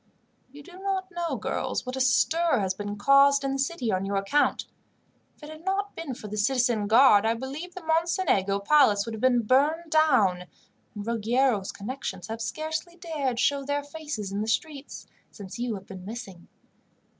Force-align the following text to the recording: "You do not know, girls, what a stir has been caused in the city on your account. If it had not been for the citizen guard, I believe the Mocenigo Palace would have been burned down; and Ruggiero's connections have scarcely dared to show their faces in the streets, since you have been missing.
"You 0.51 0.63
do 0.63 0.79
not 0.79 1.11
know, 1.11 1.35
girls, 1.35 1.85
what 1.85 1.95
a 1.95 2.01
stir 2.01 2.59
has 2.59 2.73
been 2.73 2.95
caused 2.97 3.43
in 3.43 3.51
the 3.53 3.59
city 3.59 3.91
on 3.91 4.03
your 4.03 4.15
account. 4.15 4.65
If 5.35 5.43
it 5.43 5.49
had 5.51 5.63
not 5.63 5.95
been 5.95 6.15
for 6.15 6.27
the 6.27 6.37
citizen 6.37 6.87
guard, 6.87 7.23
I 7.23 7.35
believe 7.35 7.75
the 7.75 7.83
Mocenigo 7.85 8.57
Palace 8.57 9.05
would 9.05 9.13
have 9.13 9.21
been 9.21 9.43
burned 9.43 9.91
down; 9.91 10.45
and 10.95 11.05
Ruggiero's 11.05 11.71
connections 11.71 12.29
have 12.29 12.41
scarcely 12.41 12.95
dared 12.95 13.37
to 13.37 13.43
show 13.43 13.63
their 13.63 13.83
faces 13.83 14.31
in 14.31 14.41
the 14.41 14.47
streets, 14.47 15.05
since 15.29 15.59
you 15.59 15.75
have 15.75 15.85
been 15.85 16.03
missing. 16.03 16.47